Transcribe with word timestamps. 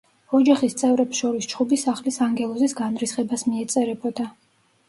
ოჯახის 0.35 0.75
წევრებს 0.81 1.19
შორის 1.23 1.47
ჩხუბი 1.51 1.79
სახლის 1.83 2.17
ანგელოზის 2.29 2.75
განრისხებას 2.81 3.47
მიეწერებოდა. 3.53 4.31